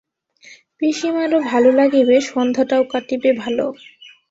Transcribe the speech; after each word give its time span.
পিসিমারও 0.77 1.39
ভালো 1.51 1.69
লাগিবে, 1.79 2.15
সন্ধ্যাটাও 2.29 2.83
কাটিবে 2.91 3.31
ভালো। 3.41 3.65